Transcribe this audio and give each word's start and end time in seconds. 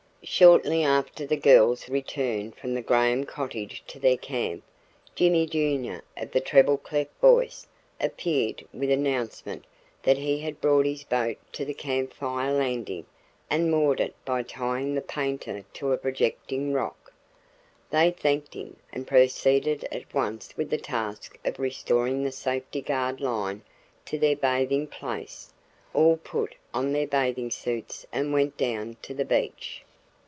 Shortly 0.23 0.83
after 0.83 1.25
the 1.25 1.35
girls 1.35 1.89
returned 1.89 2.55
from 2.55 2.75
the 2.75 2.83
Graham 2.83 3.23
cottage 3.25 3.83
to 3.87 3.99
their 3.99 4.15
camp, 4.17 4.61
"Jimmie 5.15 5.47
Junior" 5.47 6.03
of 6.15 6.31
the 6.31 6.39
"treble 6.39 6.77
cleff 6.77 7.07
voice" 7.19 7.65
appeared 7.99 8.63
with 8.71 8.89
the 8.89 8.93
announcement 8.93 9.65
that 10.03 10.19
he 10.19 10.37
had 10.39 10.61
brought 10.61 10.85
his 10.85 11.03
boat 11.03 11.37
to 11.53 11.65
the 11.65 11.73
Camp 11.73 12.13
Fire 12.13 12.53
landing 12.53 13.07
and 13.49 13.71
moored 13.71 13.99
it 13.99 14.13
by 14.23 14.43
tying 14.43 14.93
the 14.93 15.01
painter 15.01 15.65
to 15.73 15.91
a 15.91 15.97
projecting 15.97 16.71
rock. 16.71 17.11
They 17.89 18.11
thanked 18.11 18.53
him 18.53 18.75
and 18.93 19.07
proceeded 19.07 19.87
at 19.91 20.13
once 20.13 20.55
with 20.55 20.69
the 20.69 20.77
task 20.77 21.35
of 21.43 21.57
restoring 21.57 22.23
the 22.23 22.31
safety 22.31 22.81
guard 22.81 23.21
line 23.21 23.63
to 24.05 24.19
their 24.19 24.35
bathing 24.35 24.85
place. 24.85 25.51
All 25.95 26.15
put 26.15 26.53
on 26.75 26.93
their 26.93 27.07
bathing 27.07 27.49
suits 27.49 28.05
and 28.11 28.31
went 28.31 28.55
down 28.55 28.97
to 29.01 29.15
the 29.15 29.25
beach. 29.25 29.83